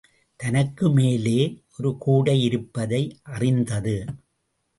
தனக்கு 0.35 0.89
மேலே 0.89 1.63
ஒரு 1.77 1.97
கூடை 1.97 2.41
இருப்பதை 2.41 3.19
அறிந்தது. 3.23 3.95